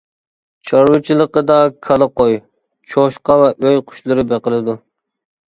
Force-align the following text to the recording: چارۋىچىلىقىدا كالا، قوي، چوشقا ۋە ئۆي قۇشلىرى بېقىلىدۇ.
چارۋىچىلىقىدا 0.69 1.57
كالا، 1.89 2.07
قوي، 2.21 2.39
چوشقا 2.95 3.37
ۋە 3.43 3.53
ئۆي 3.61 3.79
قۇشلىرى 3.93 4.27
بېقىلىدۇ. 4.35 4.79